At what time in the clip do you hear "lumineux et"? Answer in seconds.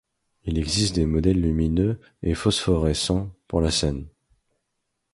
1.39-2.33